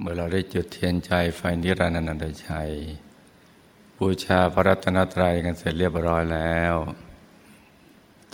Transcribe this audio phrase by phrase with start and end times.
[0.00, 2.70] เมื่อเราได้จุดเทียนใจไฟนิรันดร์นันตชัย
[3.98, 6.74] บูชาพระรัตนตรัยกันเสร็จเรียบร้อยแล้ว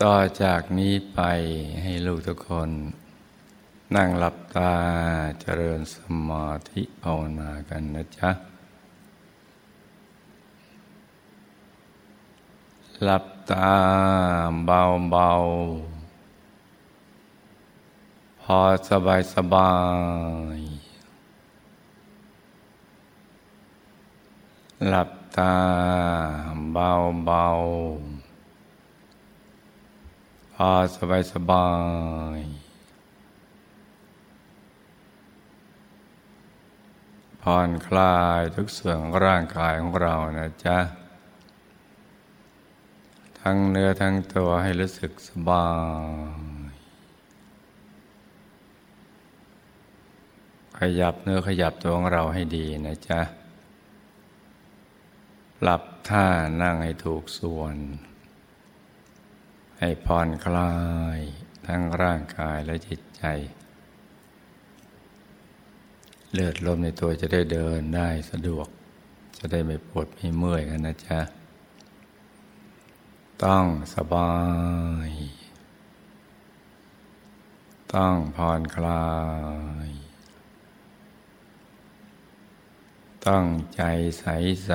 [0.03, 1.21] ต่อจากนี้ไป
[1.83, 2.71] ให้ลูกทุกคน
[3.97, 4.73] นั่งหลับตา
[5.41, 5.97] เจริญส
[6.29, 8.31] มาธิภาวนากันนะจ๊ะ
[13.03, 13.71] หลับตา
[14.67, 18.59] เบาๆพอ
[18.91, 19.73] สบายสบา
[20.59, 20.61] ย
[24.87, 25.57] หลับตา
[26.73, 26.91] เบา
[27.25, 27.47] เบา
[30.55, 31.69] พอสบายสบา
[32.37, 32.39] ย
[37.43, 40.79] ผ่อนคลายทุกส่วนของร่างกายของเรานะจ๊ะ
[43.41, 45.69] ทั้งเนื้อทั้งตัวให้รู้สึกสบา
[46.71, 46.73] ย
[50.79, 53.21] ขยับเนื้อขยับตัวของเราให้ดีนะจ๊ะ
[55.63, 56.27] ปรับท่า
[56.63, 57.77] นั่งให้ถูกส่วน
[59.79, 60.75] ให้ผ่อนคลา
[61.17, 61.19] ย
[61.67, 63.25] ทั้งร่างกายและจิตใจ
[66.33, 68.69] เลือดลมในตัวจะได้เดินได้สะดวก
[69.39, 71.21] จะได้ไม่ปวดไม่เมื่อยกันนะจ๊ะ
[73.45, 74.35] ต้องสบา
[75.09, 75.11] ย
[77.95, 79.07] ต้องผ่อนคลา
[79.89, 80.08] ย
[83.29, 83.83] ต้องใจ
[84.21, 84.27] ใส
[84.65, 84.73] ใส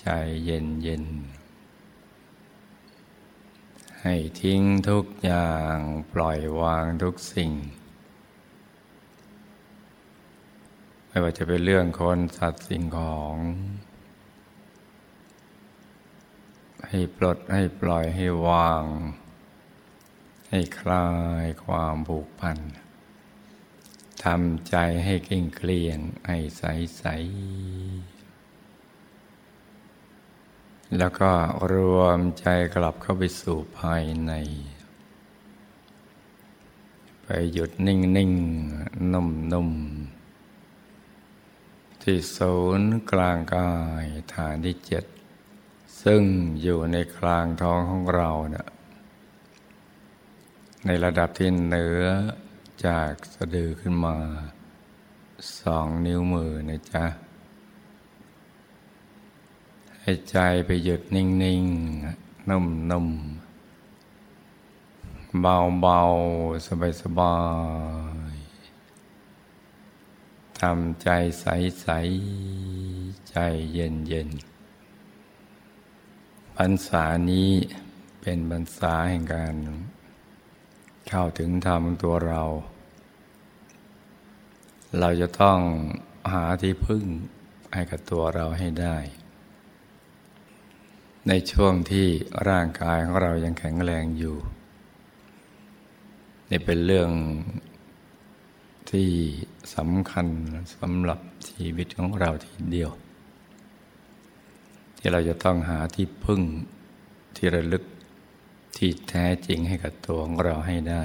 [0.00, 0.08] ใจ
[0.44, 1.04] เย็นเย็น
[4.02, 5.76] ให้ทิ้งทุกอย่าง
[6.12, 7.50] ปล่อยวางทุกสิ่ง
[11.06, 13.36] ไม่ว่าจะเป็นเรื่องคนสัตว์สิ่งของ
[16.88, 18.84] ให้ปลดให้ปล่อยให้วาง
[20.50, 21.08] ให้คลา
[21.44, 22.58] ยความผูกพัน
[24.24, 26.62] ทำใจให้เก่งเกลียงให้ใส
[26.98, 27.04] ใส
[30.98, 31.30] แล้วก็
[31.72, 34.32] รวมใจกลับเข้าไปสู่ภายใน
[37.22, 38.32] ไปหยุดนิ่งนิ่ง
[39.12, 39.70] นุ่มนุ่ม
[42.02, 43.70] ที่ศูนย์กลางกา
[44.02, 45.04] ยฐานที่เจ็ด
[46.02, 46.22] ซึ่ง
[46.62, 48.68] อยู่ในกลางท้องของเราเนะี่ย
[50.86, 52.04] ในระดับที่เหนือ
[52.86, 54.16] จากสะดือขึ้นมา
[55.58, 57.04] สองนิ้วมือนะจ๊ะ
[60.00, 61.26] ให้ใจไปหยุดนิ่
[61.62, 63.16] งๆ นุ่มๆ
[65.40, 66.68] เบาๆ
[67.02, 67.36] สบา
[68.32, 71.08] ยๆ ทำใจ
[71.40, 73.36] ใสๆ ใจ
[73.72, 77.50] เย็นๆพรรษานี้
[78.20, 79.54] เป็นพรรษาแห่งการ
[81.08, 82.42] เข้าถึงธรรมตัวเรา
[85.00, 85.58] เราจะต้อง
[86.32, 87.04] หาที่พึ่ง
[87.74, 88.96] ให้กับตัวเราให้ได้
[91.28, 92.06] ในช่วงที่
[92.48, 94.36] ร่างกายของเรายังแข็งแรงอยู่
[96.50, 97.10] นี่เป็นเรื่อง
[98.90, 99.10] ที่
[99.76, 100.26] สำคัญ
[100.76, 102.90] สำหรับชีวิตของเราทีเดียว
[104.98, 106.42] ที่เราจะต้องหาที่พึ่ง
[107.36, 107.84] ที่ระลึก
[108.76, 111.04] ที่แท้จริงให้กับตัวของเราให้ได้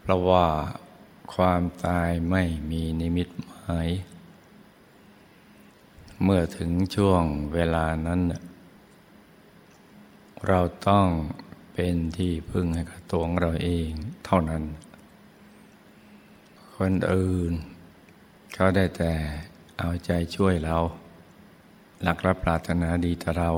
[0.00, 0.46] เพราะว่า
[1.34, 3.88] ความตายไม่มีนิมิตหมาย
[6.22, 7.22] เมื่อถึงช่วง
[7.52, 8.20] เวลานั้น
[10.46, 11.06] เราต้อง
[11.74, 13.90] เป็นที่พึ่งให้กับตัวของเราเอง
[14.24, 14.62] เท่านั้น
[16.76, 17.52] คนอื่น
[18.54, 19.12] เขาได้แต่
[19.78, 20.76] เอาใจช่วยเรา
[22.02, 23.50] หลักรับปรารถนาดีต่อเรา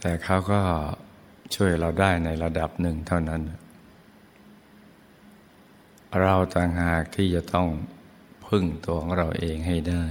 [0.00, 0.60] แต่เขาก็
[1.54, 3.42] ช่วยเราได้ในระดับหนึ่งเท่านั้น
[6.18, 7.68] เราต่างหากที่จะต้อง
[8.46, 10.04] พึ่งตัวของเราเองให้ได้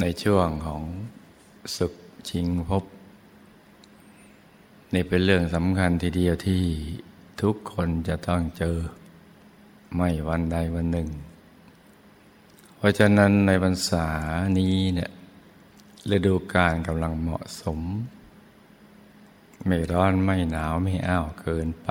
[0.00, 0.82] ในช่วงของ
[1.76, 1.92] สุข
[2.28, 2.84] ชิงพบ
[4.94, 6.62] นี่เป็นเรื่องสำคัญทีเดียวที่
[7.42, 8.76] ทุกคนจะต้องเจอ
[9.96, 11.08] ไม่วันใดวันหนึ่ง
[12.76, 14.06] เพราะฉะนั้นในพรรษา
[14.58, 15.10] นี้เนี่ย
[16.12, 17.80] ฤดูกาลกำลังเหมาะสม
[19.66, 21.90] ไม่ร้อนไม่หนาวไม่อ้าวเกินไป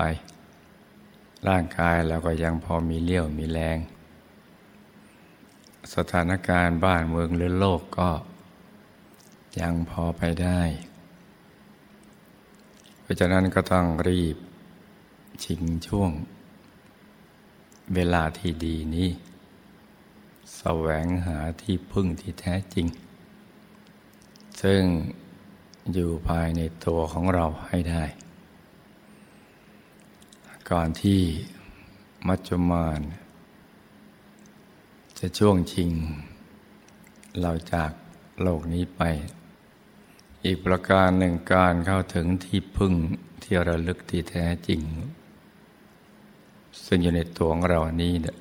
[1.48, 3.78] ร่างกายเราก็ยังพอมีเลี้ยวมีแรง
[5.94, 8.10] สถานการณ์บ้านเมืองหรือโลกก็
[9.60, 10.60] ยังพอไปได้
[13.00, 14.36] เพราะฉะนั้นก็ต้องรีบ
[15.44, 16.10] ชิงช่วง
[17.94, 19.08] เวลาที่ดีนี้
[20.56, 22.86] แสวงหาที่พึ่งที่แท้จริง
[24.62, 24.82] ซึ่ง
[25.92, 28.04] อยู่ภายในตัวของเราให้ได้
[30.72, 31.22] ก่อนที่
[32.28, 33.00] มัจจุมาน
[35.18, 35.90] จะช่วงชิง
[37.40, 37.92] เราจาก
[38.42, 39.02] โลกนี้ไป
[40.44, 42.94] อีกประการหนึ่งการเข้าถึงที่พึ่ง
[43.42, 44.80] ที่ระลึกที่แท้จริง
[46.84, 48.36] ซึ่งอยู่ในตัวของเรานี้เนี่ย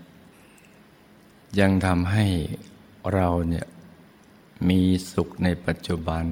[1.60, 2.25] ยังทำให้
[3.13, 3.66] เราเนี่ย
[4.69, 4.81] มี
[5.12, 6.25] สุขในปัจจุบัน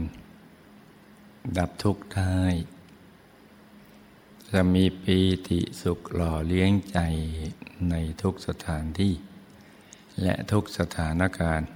[1.57, 2.39] ดับทุกข์ได้
[4.57, 5.17] จะมีปี
[5.47, 7.00] ติสุขหล่อเลี้ยงใจ
[7.89, 9.13] ในทุกสถานที่
[10.21, 11.69] และทุกสถานการณ์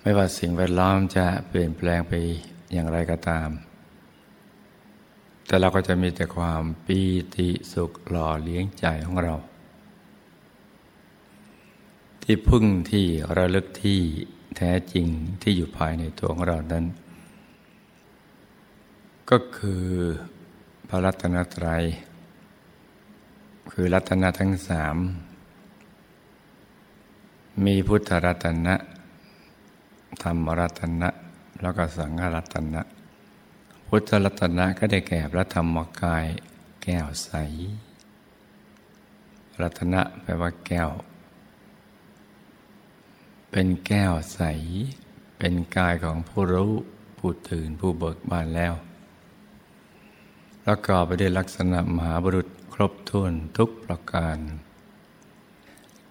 [0.00, 2.12] ไม่ว่าสิ่งแวดล้อมจะเปลี่ยนแปลงไป
[2.72, 3.48] อย่างไรก็ตาม
[5.46, 7.00] แต่เราก็จะมีแต่ความปี
[7.36, 9.34] ติสุขหล่อเลี้ยงใจของเรา
[12.22, 13.06] ที่พึ่งที่
[13.36, 14.00] ระลึกที่
[14.56, 15.06] แท้จริง
[15.42, 16.84] ที่อยู่ภายในตัวของเรานั้น
[19.30, 19.86] ก็คือ
[20.90, 21.84] พระรัตนตรัย
[23.70, 24.96] คือรัตนทั้งสาม
[27.64, 28.74] มีพุทธรัตนะ
[30.22, 31.08] ธรรมรัตนะ
[31.60, 32.82] แล้วก็สังฆรัตนะ
[33.88, 36.26] พุทธรัตนะก็ได้แก่พระธรรมกาย
[36.82, 37.30] แก้วใส
[39.62, 40.90] รัตนะแปลว่าแก้ว
[43.50, 44.40] เป็นแก้วใส
[45.38, 46.72] เป็นกายของผู้รู้
[47.18, 48.74] ผู้ตื่นผู้เบิกบานแล้ว
[50.68, 54.38] ประกอบไปด้วยลักษณะมหาบุรุษครบถ้วนทุกประการ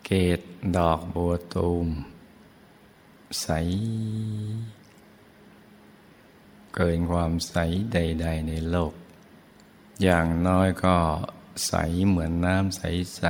[0.05, 0.39] เกต
[0.77, 1.87] ดอกบัวตูม
[3.41, 3.47] ใส
[6.75, 7.55] เกินความใส
[7.93, 8.93] ใด ๆ ในโลก
[10.03, 10.97] อย่างน้อยก็
[11.67, 11.73] ใส
[12.07, 13.23] เหมือนน้ำใส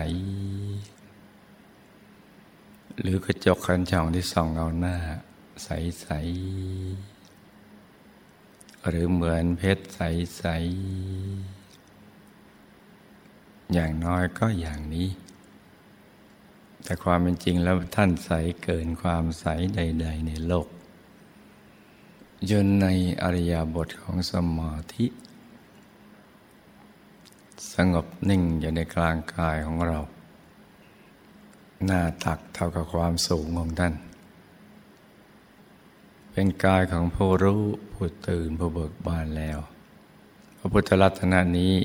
[1.26, 4.96] ๆ หรือกระจกคันช่องที่ส่องเอาหน้า
[5.64, 7.15] ใส ๆ
[8.88, 10.44] หรือเหมือนเพชรใส
[11.70, 15.08] ๆ อย่างน้อยก็อย่างนี้
[16.84, 18.32] แต่ความเป็นจริงแล้วท่านใส
[18.64, 19.46] เกินความใส
[19.76, 20.68] ใด ๆ ในโลก
[22.50, 22.88] ยนใน
[23.22, 25.06] อริยบทของสมาธิ
[27.74, 30.00] สงบนิ่งอยู่ในกลางกายของเรา
[31.86, 33.94] หน้าตักเท่ากับความสูงของท่าน
[36.38, 39.60] เป็นกายของผู้รู้ผู้ตื่นผู้เบิกบานแล้ว
[40.58, 41.76] พระพุทธรัตนานี้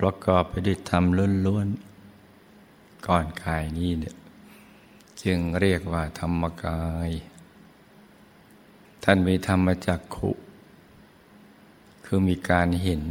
[0.00, 1.04] ประกอบไปด้วยธรรม
[1.46, 4.16] ล้วนๆก่อนกายนี้เนี่ย
[5.22, 7.10] จึงเรียกว่าธรรมกาย
[9.04, 10.30] ท่านมีธรรมจักขุ
[12.04, 13.02] คือมีการเห็น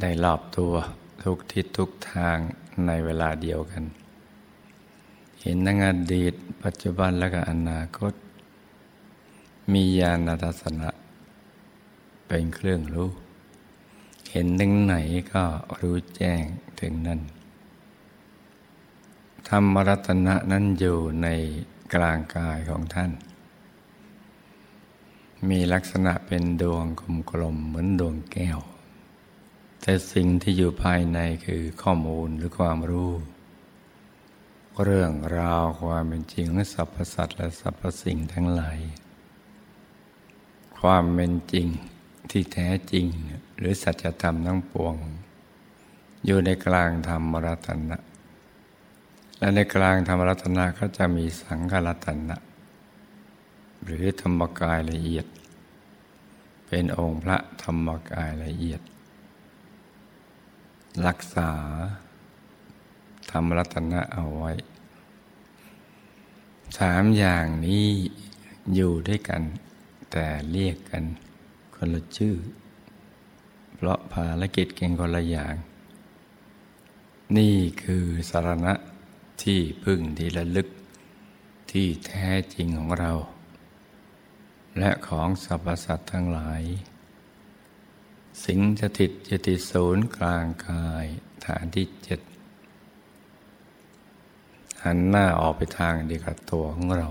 [0.00, 0.72] ได้รอบตัว
[1.22, 2.36] ทุกทิศทุกทาง
[2.86, 3.84] ในเวลาเดียวกัน
[5.50, 8.12] ห็นทั้งอดีต ปัจจุบันและก็อนาคต
[9.72, 10.90] มีญาณทัศนะ
[12.26, 13.10] เป็นเครื่องรู้
[14.30, 14.94] เห็นถึงไหน
[15.32, 15.44] ก็
[15.80, 16.42] รู้แจ้ง
[16.80, 17.20] ถึงนั้น
[19.48, 21.28] ธรรมรัตนะนั้นอยู่ใน
[21.94, 23.10] กลางกายของท่าน
[25.48, 26.84] มีลักษณะเป็นดวง
[27.30, 28.58] กลมๆเหมือนดวงแก้ว
[29.82, 33.12] แต่สิ่งที่อยู่ภายในคือข้อมูลหรือความรู้
[34.84, 38.78] เรื่องราวความเป็นจริงของสรรพสัตว์และสรรพสิ่งทั้งหลาย
[40.78, 41.66] ความเป็นจริง
[42.30, 43.06] ที่แท้จริง
[43.58, 44.94] หรือสัจธรรมทั้งปวง
[46.24, 47.98] อยู่ในกลางธรรมรัตนะ
[49.38, 52.36] และในกลางธรรมรัตนะก็จะมีสังฆรัตนะ
[53.84, 55.26] หรือธรรมกายละเอียด
[56.66, 58.80] เป็นองค์พระธรรมกายละเอียด
[61.06, 61.50] รักษา
[63.30, 64.52] ทำรัตนะเอาไว้
[66.76, 67.86] สามอย่างนี้
[68.74, 69.42] อยู่ด้วยกัน
[70.12, 71.04] แต่เรียกกัน
[71.74, 72.36] คนละชื่อ
[73.74, 75.54] เพราะภารกิจเก่งคนละอย่าง
[77.36, 78.74] นี่คือสารณะ
[79.42, 80.68] ที่พึ่งที่ระลึก
[81.70, 83.12] ที่แท้จริงของเรา
[84.78, 86.62] และของสรรพสัตว์ทั้งหลาย
[88.44, 91.06] สิงสถิตยติศูนย์กลางกาย
[91.46, 92.20] ฐานที่เจ็ด
[94.84, 97.08] หันหน้าออกไปทางเดียวกับตัวของเรา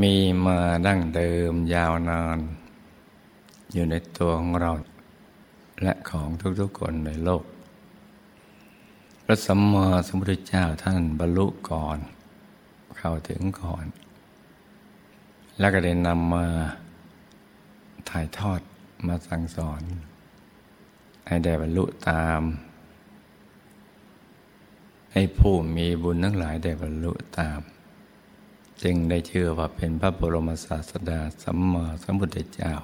[0.00, 2.38] มีมาดั้งเดิมยาวนาน
[3.72, 4.72] อยู่ในตัวของเรา
[5.82, 6.28] และของ
[6.60, 7.44] ทุกๆคนในโลก
[9.24, 11.98] พระสัมมาสัมพุทธเจ้าท่านบรรลุก่อน
[12.98, 13.84] เข้าถึงก่อน
[15.58, 16.46] แล้วก็ได้นำมา
[18.08, 18.60] ถ่ายทอด
[19.06, 19.82] มาสั่งสอน
[21.26, 22.40] ให้ได้บรรลุตาม
[25.20, 27.60] ให้ผู้มีบุญทั้งหลายได้บรรลุตาม
[28.82, 32.74] จึงได้เชื่อว่าเป็นพระบรมศาสดาสัมมาสัมพุทธเจ้า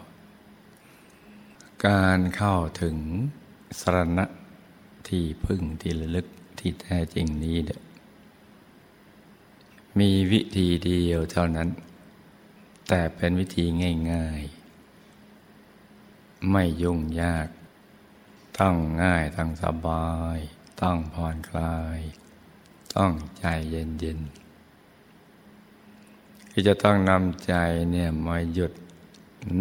[1.86, 2.96] การเข้าถึง
[3.80, 4.24] สรณะ
[5.08, 6.26] ที่พึ่งที่ระลึก
[6.58, 7.72] ที่แท้จริงนี้เด
[9.98, 11.68] มีวิธีเดียวเท่านั้น
[12.88, 13.64] แต่เป็นวิธี
[14.12, 14.42] ง่าย
[15.26, 17.48] ๆ ไม่ยุ่งยาก
[18.58, 20.38] ต้องง่ายต้องสบาย
[20.80, 22.00] ต้องผ่อนคลาย
[22.96, 24.44] ต้องใจเย็นๆ
[26.50, 27.54] ที่จะต้องนำใจ
[27.90, 28.72] เนี่ยมาหยุด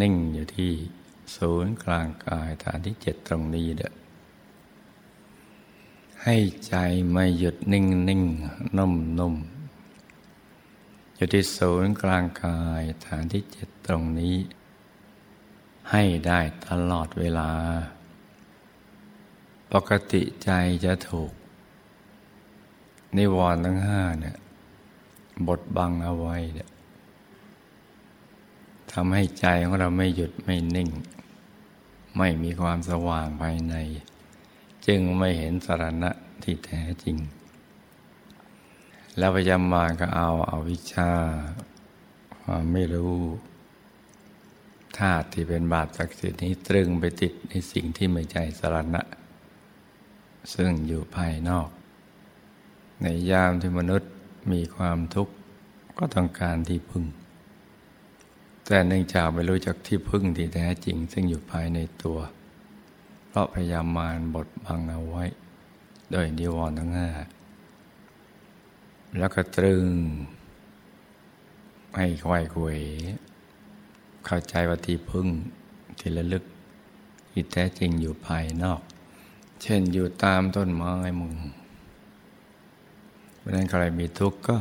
[0.00, 0.72] นิ่งอยู่ที่
[1.36, 3.92] ศูนย์กลางกายฐานที่เจ็ดตรงนี้เด้อ
[6.22, 6.36] ให้
[6.68, 6.74] ใจ
[7.12, 8.22] ไม่หยุดนิ่งนิ่ง
[8.78, 9.34] นุ่มนุ่ม
[11.16, 14.36] อยู่ที่ศูนย์กลางกายฐานที่เจ็ดตรงนี้
[15.90, 17.50] ให้ได้ตลอดเวลา
[19.72, 20.50] ปกติใจ
[20.84, 21.32] จะถูก
[23.16, 24.36] นิวรณ์ทั้งห้าเนี่ย
[25.48, 26.68] บดบังเอาไว้เนี่ย
[28.92, 30.90] ทำให้ใจของเราไม่หยุดไม่นิ่ง
[32.18, 33.74] ไม่มีความสว่างภายใน
[34.86, 36.10] จึงไม่เห็นสารณะ
[36.42, 37.16] ที่แท้จริง
[39.18, 41.10] แล้วพยายามมาก็เอาเอาวิชา
[42.42, 43.16] ความไม่รู้
[44.98, 49.02] ธาตุที่เป็นบาปศักดิ์สิทธิ์นี้ตรึงไปติดในสิ่งที่ไม่ใจสารณะ
[50.54, 51.68] ซึ่งอยู่ภายนอก
[53.04, 54.10] ในยามที่มนุษย์
[54.52, 55.34] มีความทุกข์
[55.98, 57.04] ก็ต้องการที่พึ่ง
[58.66, 62.18] แต่เนื่องจากไม่รู้จักที่พึ่งที่แท้จริง ซึ่งอยู่ภายในตัว
[63.28, 65.24] เพราะพยายามมารบดบังเอาไว้
[66.10, 67.08] โดยนิวรณ์ทั้งห้า
[69.18, 69.86] แล้วก็ตรึง
[71.96, 72.78] ให้ควายควย
[74.26, 75.28] เข้าใจว่าที่พึ่ง
[75.98, 76.44] ที่ระลึก
[77.30, 78.80] ที่แท้จริงอยู่ภายนอก
[79.62, 81.34] เช่นอยู่ตามต้นไม้มึง
[83.44, 84.58] เพราะนั้นใครมีทุกข์ก็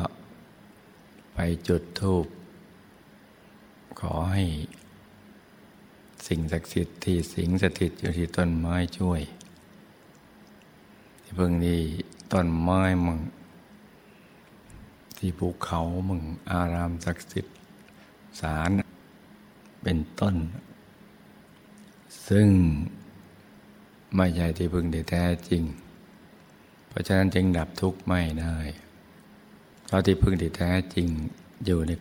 [1.34, 2.26] ไปจุดธูป
[4.00, 4.46] ขอให้
[6.28, 9.22] สิ่งศักดิ์สิทธิ์ที่สิงสถิตอยู่ที่ต้นไม้ช่วย
[11.22, 11.82] ที่เพิ่งนี้
[12.34, 13.20] ต้นไม้มึง
[15.18, 16.22] ที่ภูเขามึง
[16.52, 17.56] อารามศักดิ์สิทธิ์
[18.40, 18.70] สาร
[19.84, 20.36] เป็นต้น
[22.30, 22.48] ซึ่ง
[24.16, 25.64] ไม่ใช่ที่พึ่งที่แท้จริง
[26.94, 28.58] เพราะฉะนั้นจึงดับทุกข์ไม่ได้
[29.86, 31.08] เพราะที่พึ่งที่แท้จริง
[31.66, 31.92] อยู่ใน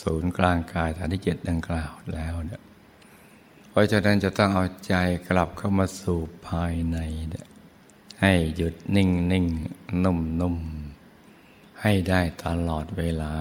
[0.00, 2.62] ศูนย์กลางกายฐานที่เจ็ดดังกล่าวแล้วเนี่ย
[3.70, 4.94] เพราะฉะนั้นจะต้องเอาใจ
[5.28, 7.46] กลับเข้ามาสู่ภายในเนี่ย
[8.20, 9.46] ให้หยุดนิ่งนิ่ง
[10.04, 10.56] นุ่มนุ่ม
[11.82, 13.34] ให้ได้ตลอดเวลา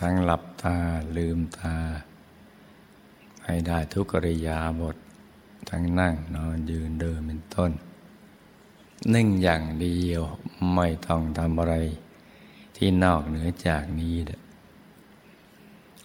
[0.00, 0.76] ทั้งหลับตา
[1.16, 1.76] ลืมตา
[3.44, 4.96] ให้ได้ทุกกริยาบท
[5.70, 7.70] ทั้งนั่งนอนยืนเดินเป็นต้น
[9.14, 10.22] นิ่งอย่างเดียว
[10.74, 11.74] ไม่ต้องทำอะไร
[12.76, 14.40] ที่นอกเหนือจากนี้เด้อ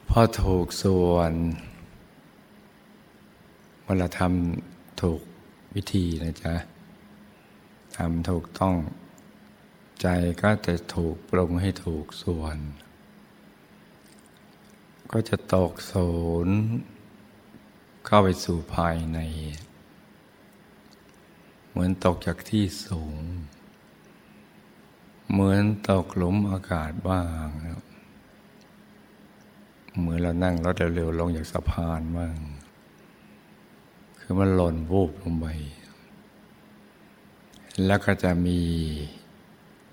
[0.10, 1.34] พอถูกส่วน
[3.84, 5.22] เวลาทำถูก
[5.76, 6.56] วิธีนะจ๊ะ
[7.98, 8.76] ทำถูกต้อง
[10.02, 10.08] ใจ
[10.42, 12.58] ก็จะถูกปรุงให้ถูกส่วน
[15.12, 15.94] ก็จะตกโส
[16.46, 16.48] น
[18.06, 19.20] เข้าไปสู่ภายใน
[21.74, 23.22] เหมือนตกจากที่สูง
[25.32, 27.48] เหมือนตกหลุมอากาศบ้าง
[30.00, 32.36] เหมือนเรานั่งรถเร็วๆลงจากสะพานบ้าง
[34.20, 35.46] คือมันหล่นวูบลงไป
[37.86, 38.60] แล้วก็จะมี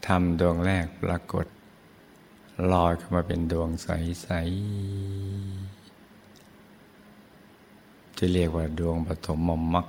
[0.07, 1.47] ทำดวงแรกปรากฏ
[2.73, 3.89] ลอยเข้ามาเป็นดวงใส
[4.35, 4.41] ๆ
[8.19, 9.39] จะเรียกว่าดวงปฐม
[9.75, 9.87] มรรค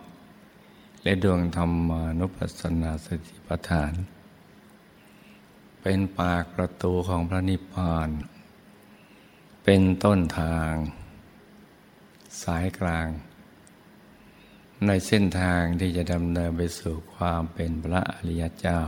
[1.03, 3.93] และดวงธรรมานุปัสสนาสติปัฏฐาน
[5.81, 8.10] เป็นปากประตูของพระนิพพาน
[9.63, 10.74] เป็นต้นทาง
[12.43, 13.08] สายกลาง
[14.86, 18.81] ในเส้นทางที่จะดำเนินไปสู่ความเป็นพระอริยเจ้า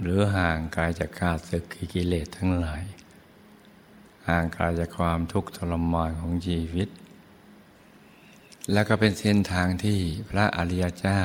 [0.00, 2.84] หรือห่างกายจากข้าศึกกิเลสทั้งหลาย
[4.28, 6.88] ห่างกายจากความทุกข์ทรมานของชีวิต
[8.72, 9.98] แล้วก็เป็นเส้นทางที่
[10.30, 11.20] พระอริยเจ้า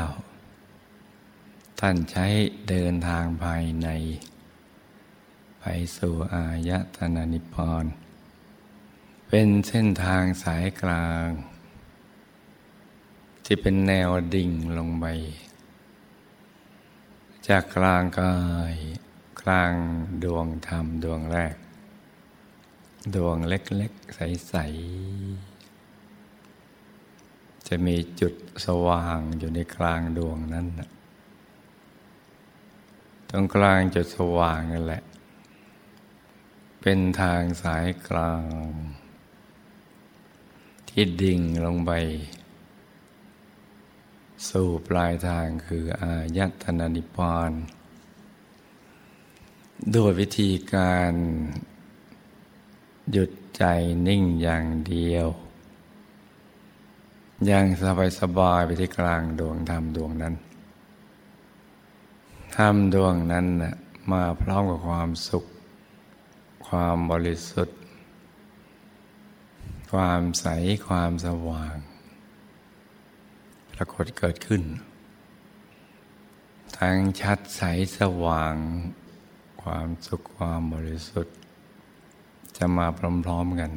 [1.80, 2.28] ท่านใช้
[2.70, 3.90] เดินทางภายใน
[5.60, 5.66] ไป
[5.98, 7.86] สู่อายตนะนิพพาน
[9.28, 11.28] เป็นเส้นทางสายกลาง
[13.46, 15.06] ที่เป็นแนวดิ่งลงไป
[17.48, 18.38] จากกลางกา
[18.72, 18.74] ย
[19.42, 19.74] กลาง
[20.24, 21.56] ดวงธรรมดวงแรก
[23.16, 25.51] ดวงเล็ก ๆ ใส ๆ
[27.74, 28.34] จะมีจุด
[28.66, 30.68] สว่างอยู่ในกลางดวงนั้น
[33.30, 35.04] ตรงกลางจุดสว่างนั่นแหละ
[36.82, 38.44] เป็นทางสายกลาง
[40.90, 41.92] ที่ดิ่งลงไป
[44.50, 47.52] สู่ปลายทางคืออายตนานิพาน
[49.96, 51.14] ด้วยวิธีการ
[53.12, 53.64] หยุดใจ
[54.08, 55.30] นิ่งอย่างเดียว
[57.48, 60.36] อย่างสบายสบายไปที่กลางดวงธรรมดวงนั้น
[62.58, 63.76] ธรรมดวงนั้นนะ
[64.12, 65.46] มาพร้อมกับความสุข
[66.68, 67.78] ความบริสุทธิ์
[69.92, 70.46] ความใส
[70.88, 71.76] ความสว่าง
[73.72, 74.64] ปรากฏเกิดขึ้น
[76.78, 77.62] ทั้งชัดใส
[77.98, 78.56] สว่าง
[79.64, 81.36] ความสุขความบริสุทธิ์
[82.58, 82.88] จะมา
[83.26, 83.72] พร้อมๆกัน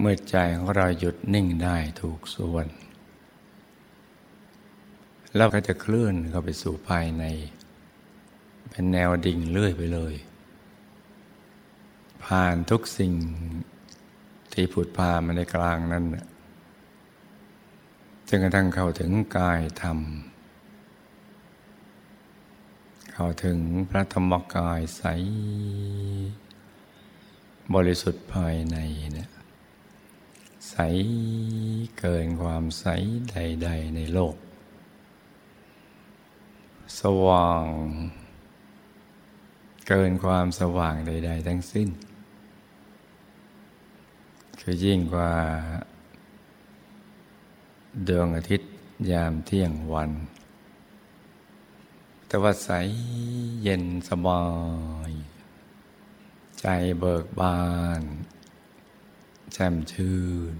[0.00, 2.66] เมื่อใจของเราหยุดนิ่งได้ถูกส่วน
[5.36, 7.24] เราก็จะเคลื่อนเข้าไปสู่ภายใน
[8.70, 10.14] เป็นแนวดิ่งเลื่อยไปเลย
[12.24, 13.12] ผ่านทุกสิ่ง
[14.52, 16.04] ที่ผุดพามาในกลางนั้น
[18.28, 19.98] จนกระทั่งเข้าถึงกายธรรม
[23.12, 23.58] เข้าถึง
[23.90, 25.02] พระธรรมกายใส
[27.74, 28.78] บริสุทธิ์ภายใน
[29.14, 29.30] เนี่ย
[30.70, 30.76] ใส
[31.98, 32.84] เกินความใส
[33.30, 34.36] ใด ๆ ในโลก
[37.00, 37.66] สว่าง
[39.88, 41.88] เกินความสว่างใด ๆ ทั้งสิ้น
[44.60, 45.32] คือยิ่งกว่า
[48.08, 48.70] ดวงอาทิตย์
[49.10, 50.10] ยามเที่ยงวัน
[52.26, 52.70] แต่ว่าใส
[53.62, 54.44] เย็นสบา
[55.10, 55.12] ย
[56.60, 56.66] ใจ
[57.00, 57.58] เบิกบา
[58.00, 58.02] น
[59.52, 60.18] แจ่มชื่
[60.52, 60.54] น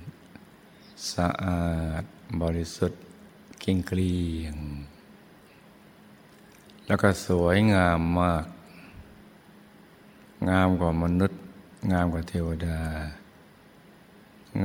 [1.13, 1.69] สะอา
[2.03, 2.05] ด
[2.43, 3.03] บริสุทธิ์
[3.61, 4.57] เก่งเกลียง
[6.87, 8.47] แล้วก็สวยงามมาก
[10.51, 11.41] งามกว่ามนุษย์
[11.93, 12.81] งามกว่าเทวดา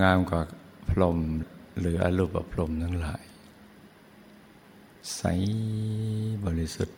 [0.01, 0.41] งามกว่า
[0.89, 1.17] พรหม
[1.79, 3.23] หรืออรูปพรหมทั้งหลาย
[5.15, 5.21] ใส
[6.45, 6.97] บริสุทธิ์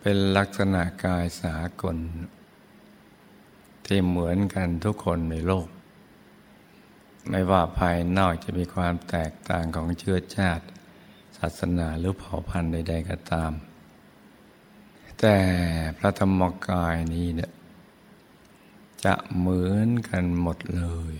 [0.00, 1.96] เป็นลักษณะกายสากล
[3.86, 5.68] ที่เหมือนกันทุกคนในโลก
[7.28, 10.64] ไม่ว่าภายนอกจะมีความแตกต่างของเชื้อชาติ
[11.36, 13.52] ศาสนาหรือเผ่าพันธุ์ใด ๆ ก็ตาม
[15.20, 15.36] แต่
[15.96, 17.50] พระธรรมกายนี้เนี่ย
[19.04, 21.14] จะเหมือนกันหมดเลย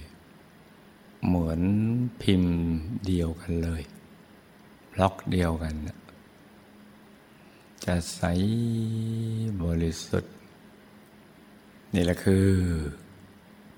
[1.27, 1.61] เหมือน
[2.23, 2.57] พิมพ์
[3.07, 3.83] เดียวกันเลย
[4.93, 5.75] บล็อกเดียวกัน
[7.85, 8.23] จะใส
[9.63, 10.35] บริสุทธิ์
[11.95, 12.47] นี่แหละคือ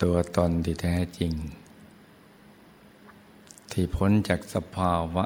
[0.02, 1.32] ตัวตนที่แท้จริง
[3.72, 5.24] ที่พ้นจากสภาวะ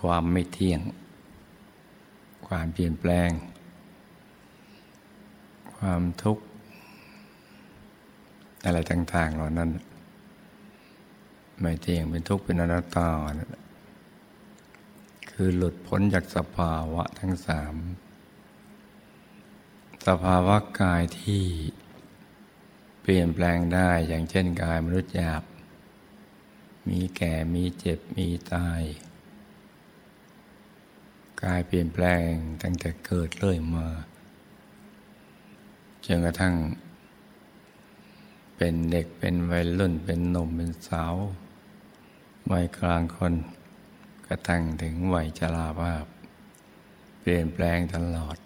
[0.00, 0.80] ความไม่เที่ยง
[2.46, 3.30] ความเปลี่ยนแปลง
[5.76, 6.44] ความทุกข์
[8.64, 9.70] อะไรต่าง ๆ เหล่านั้น
[11.60, 13.08] ไม่เที่ยงเป็นทุกข์เป็นอนัตตา
[15.30, 17.74] คือหลุดพ้นจากสภาวะทั้งสาม
[20.06, 21.44] สภาวะกายที่
[23.06, 25.42] เปลี่ยนแปลงได้อย่างเช่นกายมนุษย์หยาบ
[26.88, 28.82] มีแก่มีเจ็บมีตาย
[31.42, 32.30] กายเปลี่ยนแปลง
[32.62, 33.86] ตั้งแต่เกิดเรื่อยมา
[36.04, 36.54] จนกระทั่ง
[38.56, 41.14] เป็นเด็กเป็นวัยรุ่นเป็นหนุ่มเป็นสาว
[42.52, 43.34] วัยกลางคน
[44.26, 46.04] กระทั่งถึงวัยชราภาพ
[47.20, 48.36] เปลี่ยนแปลงตลอด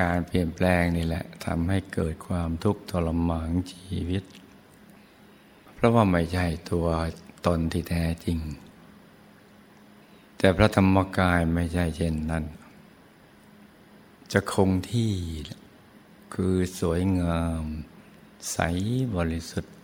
[0.00, 4.24] การเปลี่ยนแปลงนี่แหละทำให้เกิดความทุกข์ทรมานชีวิต
[5.74, 6.86] เพราะว่าไม่ใช่ตัว
[7.46, 8.38] ตนที่แท้จริง
[10.38, 12.44] แต่พระธรรมกายไม่ใช่เช่นนั้น
[14.32, 15.12] จะคงที่
[16.34, 17.64] คือสวยงาม
[18.52, 18.58] ใส
[19.16, 19.74] บริสุทธิ์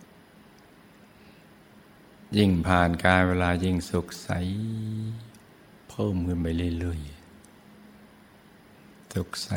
[2.37, 4.29] ยิ่งผ่านการเวลายิ่งสุขใส
[5.89, 6.47] เพิ่มขึ้นไป
[6.79, 7.18] เรื่อยๆ
[9.13, 9.49] สุขใส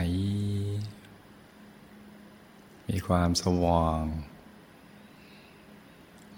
[2.89, 4.05] มีความสว่าง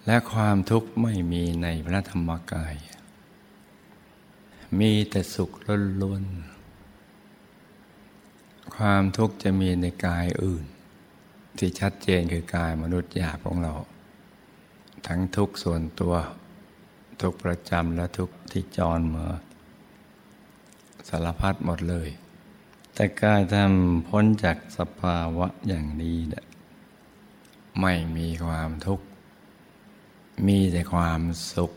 [0.06, 2.74] และความทุกข์ไม่มีในพระธรรมกาย
[4.80, 5.50] มีแต่สุข
[6.02, 10.64] ล้วนๆ ความทุกข์จะมีในกายอื่น
[11.58, 13.72] ที่ชัดเจนคือกายมนุษย์หยาบของเรา
[15.06, 16.14] ทั้งทุกส่วนตัว
[17.20, 19.26] ทุกประจำและทุกที่จรมา
[21.08, 22.08] สารพัดหมดเลย
[22.94, 26.44] แต่การทำพ้นจากสภาวะอย่างนี้นะ
[27.80, 29.06] ไม่มีความทุกข์
[30.46, 31.20] มีแต่ความ
[31.54, 31.72] สุข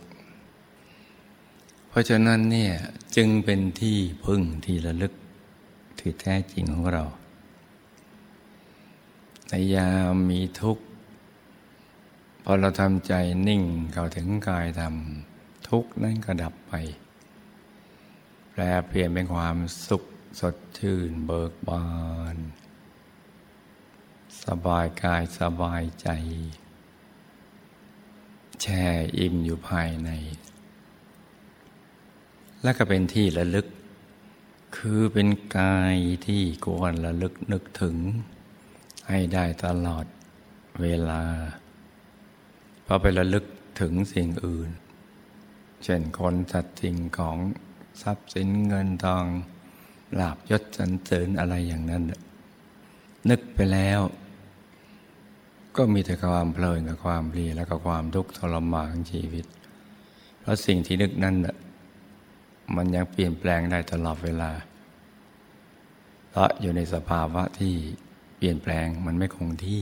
[1.88, 2.73] เพราะฉะนั้นเนี่ย
[3.15, 5.13] จึงเป็นที่พึ่งที่ระลึก
[5.99, 7.03] ที่แท้จริงของเรา
[9.49, 10.84] ในยามมีทุกข์
[12.43, 13.13] พอเราทำใจ
[13.47, 16.73] นิ่งเข้าถึงกายทำทุกข์นั้นก็ดับไป
[18.51, 20.03] แปลเปลี่ยนเป็นความสุข
[20.39, 21.86] สดชื่นเบิกบา
[22.36, 22.38] น
[24.43, 26.10] สบายกายสบายใจ
[28.62, 28.86] แช่
[29.17, 30.10] อิ่มอยู่ภายใน
[32.63, 33.67] และก็เป็นที่ระลึก
[34.78, 35.95] คือเป็นกาย
[36.26, 37.97] ที่ควรระลึกนึกถึง
[39.08, 40.06] ให้ได้ตลอด
[40.82, 41.23] เวลา
[42.86, 43.45] พอไประลึก
[43.82, 44.69] ถึงสิ่งอื่น
[45.84, 47.38] เช่นคนสัตว์สิ่งของ
[48.02, 49.26] ทรัพย์สินเงินทอง
[50.20, 52.04] ลาบยศสันเสริญอะไรอย่างนั้น
[53.30, 54.00] นึกไปแล้ว
[55.76, 59.46] ก็มีแต่ความเพลินกับความรีและกับความทุกข์ทรมานของชีวิต
[60.39, 61.36] เพราะสิ่งที่นึกนั้น
[62.76, 64.52] มันยังเปลี่ยนแปลงได้ตลอดเวลา
[66.30, 67.74] เพราะอยู่ในสภาวะที่
[68.38, 69.82] เปลี่ยนแปลงมันไม่คงที่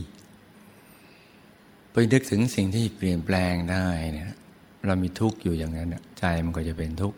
[1.91, 4.31] ไปนึกถึงสิ่งที่เปลี่ยนแปลงได้เนี่ย
[4.85, 7.17] เรามีทุกข์อยู่อย่างนั้นใจมันก็จะเป็นทุกข์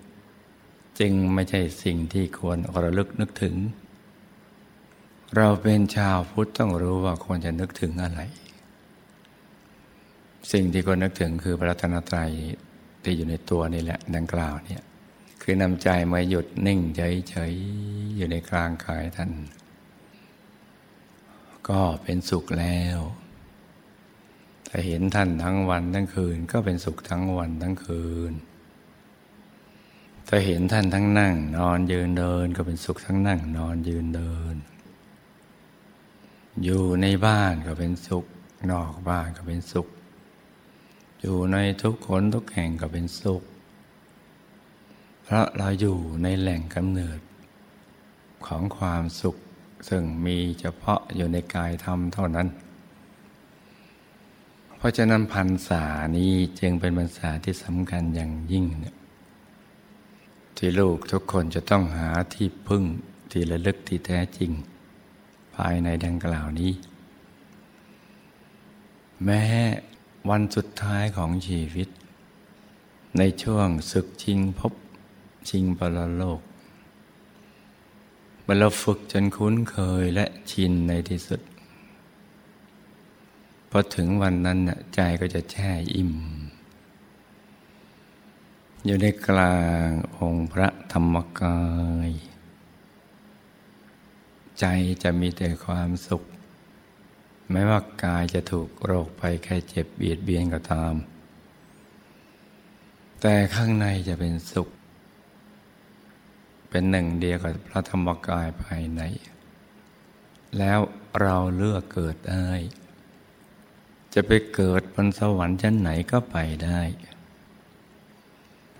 [0.99, 3.55] จึงไม่ใช่สิ่งที่ควรระลึกนึกถึง
[5.37, 8.19] เราเป็นชาวพุทธต้องรู้ว่าควรจะนึกถึงอะไร
[10.51, 12.31] สิ่งที่ควรนึกถึงคือพระรัตนตรัย
[13.03, 14.81] ที่อยู่ในตัวนี่แหละดังกล่าวเนี่ย
[15.41, 19.31] คือนำใจมาหยุดนิ่งเฉยๆอยู่ในกลางกายท่าน
[21.69, 22.99] ก็เป็นสุขแล้ว
[24.67, 28.33] ถ้าเห็นท่านทั้งวันทั้งคืน ก็เป็นสุขทั้งวันทั้งคืน
[30.27, 34.55] ถ้าเห็นท่านทั้งนั่ง นอนยืนเดินก็เป็นสุขทั้งนั่ง นอนยืนเดิน
[36.63, 38.25] อยู่ในบ้านก็เป็นสุข
[38.71, 39.87] นอกบ้านก็เป็นสุข
[41.21, 43.43] อยู่ในทุกคนทุกแห่งก็เป็นสุข
[45.23, 47.19] เพราะเราอยู่ในแหล่งกำเนิด
[48.47, 49.35] ของความสุข
[49.89, 52.47] ซึ่งมีเฉพาะอยู่ในกายธรรมเท่านั้น
[54.77, 55.83] เพราะฉะนั้นพรรษา
[56.17, 58.96] นี้จึงเป็นพรรษาที่สำคัญอย่างยิ่งเนี่ย
[60.57, 62.83] ที่ลูกทุกคนจะต้องหาที่พึ่ง
[63.31, 64.51] ที่ระลึกที่แท้จริง
[65.55, 66.73] ภายในดังกล่าวนี้
[69.23, 69.43] แม้
[70.29, 71.89] วันสุดท้ายของชีวิต
[73.17, 74.73] ในช่วงศึกชิงพบ
[75.49, 76.41] ชิงปรโลก
[78.43, 81.41] เมื่อเราฝึกจนคุ้นเคยและชินในที่สุด
[83.69, 84.59] พอถึงวันนั้น
[84.95, 86.13] ใจก็จะแช่อิ่ม
[88.89, 91.59] อยู่ในกลางองค์พระธรรมกา
[92.07, 92.09] ย
[94.59, 94.65] ใจ
[95.03, 96.23] จะมีแต่ความสุข
[97.51, 100.93] แม้ว่ากายจะถูกโรคไปแค่เจ็บเบียดเบียนก็ตาม
[103.21, 104.69] แต่ข้างในจะเป็นสุข
[106.69, 109.01] เป็นหนึ่งเดียวกับพระธรรมกายภายใน
[110.57, 110.79] แล้ว
[111.21, 112.49] เราเลือกเกิดได้
[114.13, 116.81] จะไปเกิดบนสวรรค์ชั้นไหนก็ไปได้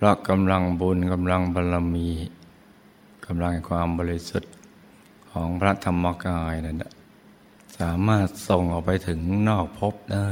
[0.00, 2.08] พราะกำลังบุญกำลังบารมี
[3.26, 4.52] กำลังความบริสุทธิ์
[5.30, 6.84] ของพระธรรมกายนั่น
[7.78, 10.30] สามารถส่งออกไปถึงนอกภพได้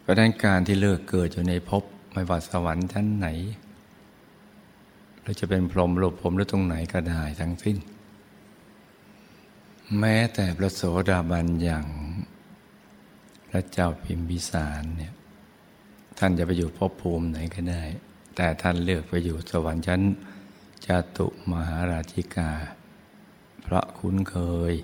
[0.00, 3.28] เพราะนั้นการที่เลือกเกิดอยู่ในภพไม่ว่าสวรรค์ชั้นไหน
[5.20, 7.76] หรือจะเป็นพรหมหลบผมหรือตรงไหนก็ได้ทั้งสิ้น
[9.98, 11.86] แม้แต่พระโสดาบันอย่าง
[13.48, 15.14] พระเจ้าพิมพิสารเนี่ย
[16.18, 17.84] ท่านจะไปอยู่ภพภูมิไหนก็ได้
[18.36, 20.02] แต่ท่านเลือกไปอยู่สวรรค์ชั้น
[20.86, 22.50] จตุมหาราชิกา
[23.62, 24.36] เพราะคุ้นเค
[24.72, 24.74] ย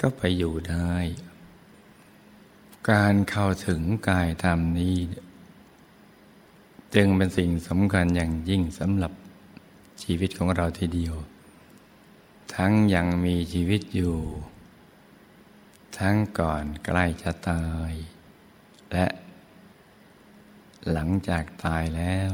[0.00, 0.94] ก็ไปอยู่ได้
[2.90, 4.96] การเข้าถึงกายธรรมนี้
[6.94, 9.12] จึงเป็นสิ่งสำคัญอย่างยิ่งสำหรับ
[10.02, 11.14] ชีวิตของเราทีเดียว
[12.54, 14.16] ทั้งยังมีชีวิตอยู่
[15.98, 17.92] ทั้งก่อนใกล้จะตาย
[18.92, 19.06] และ
[20.92, 22.32] หลังจากตายแล้ว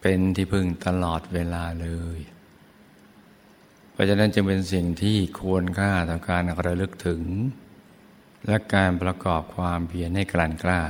[0.00, 2.18] เป็นที่พึ่งตลอดเวลาเลย
[3.92, 7.22] เพราะฉะนั้นจึงเป็นสิ่งที่ควรค่าต่อการระลึกถึง
[8.46, 10.80] และการประกอบความเพียรให้กลั่นกล้า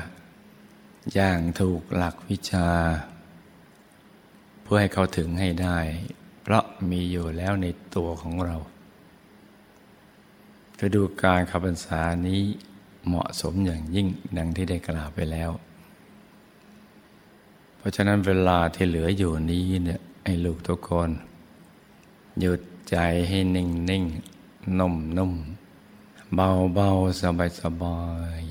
[1.14, 2.68] อย่างถูกหลักวิชา
[4.62, 5.78] เพื่อให้เขาถึงให้ได้
[6.42, 8.56] เพราะมีอยู่แล้วในตัวของเรา
[10.84, 12.42] ฤดูการขับพรรษานี้
[13.06, 15.50] เหมาะสมอย่างยิ่งดังที่ได้กล่าวไปแล้ว
[17.76, 21.10] เพราะฉะนั้นเวลาที่เหลืออยู่นี้เนี่ยให้ลูกทุกคน
[22.40, 22.60] หยุด
[22.90, 22.96] ใจ
[23.28, 24.04] ให้นิ่งนิ่ง
[24.78, 25.32] นุ่มนุ่ม
[26.34, 28.00] เบาเบาสบายสบา
[28.40, 28.42] ย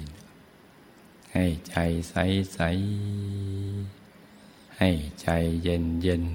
[1.33, 1.75] ให้ใจ
[2.09, 2.15] ใส
[2.53, 2.59] ใส
[4.77, 4.89] ให้
[5.21, 5.27] ใจ
[5.63, 6.25] เย็นเย็น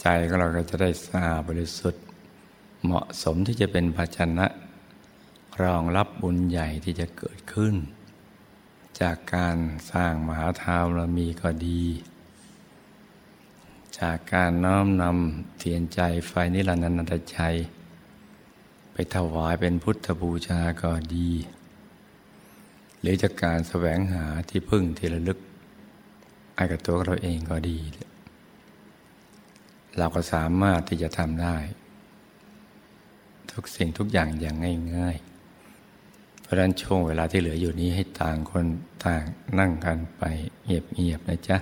[0.00, 2.02] ใจของเราก็จะได้สะอาดบริสุทธิ์
[2.84, 4.46] เหมาะสมที่จะเป็นภาชนะ
[5.62, 7.74] รองรับบุญใหญ่ที่จะเกิดขึ้น
[9.00, 9.56] จากการ
[9.92, 11.82] สร้างมหาทาวรมีก็ดี
[14.00, 17.56] จากการน้อมนำเทียนใจไฟนิรันดรชัย
[18.92, 21.30] ไปถวายเป็นพุทธบูชาก็ดี
[23.00, 25.38] หรือจากการแสวงหาที่พึ่งที่ระลึก
[26.54, 27.78] ไอ้กับตัวเราเองก็ดี
[29.98, 31.56] เราก็สามารถที่จะทำได้
[33.52, 34.56] ทุกสิ่งทุกอย่างอย่าง
[34.96, 35.33] ง่าย ๆ
[36.44, 38.66] เพราะฉะนั้นช่วงเวลาที่เหลืออยู่นี้ให้ต่างคน
[39.04, 39.22] ต่าง
[39.58, 40.22] นั่งกันไป
[40.64, 41.58] เงียบๆนะจ๊ะ